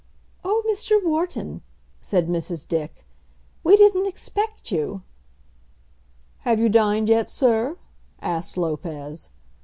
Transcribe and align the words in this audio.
"Oh, 0.43 0.63
Mr. 0.67 0.99
Wharton," 1.03 1.61
said 2.01 2.27
Mrs. 2.27 2.67
Dick, 2.67 3.05
"we 3.63 3.77
didn't 3.77 4.07
expect 4.07 4.71
you." 4.71 5.03
"Have 6.39 6.59
you 6.59 6.69
dined 6.69 7.07
yet, 7.07 7.29
sir?" 7.29 7.77
asked 8.19 8.57
Lopez. 8.57 9.29